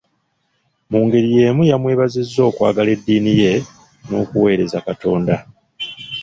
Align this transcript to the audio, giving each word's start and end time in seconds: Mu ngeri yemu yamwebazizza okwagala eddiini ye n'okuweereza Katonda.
Mu 0.91 0.99
ngeri 1.05 1.29
yemu 1.37 1.63
yamwebazizza 1.71 2.41
okwagala 2.49 2.89
eddiini 2.95 3.33
ye 3.41 3.51
n'okuweereza 4.07 4.77
Katonda. 4.87 5.35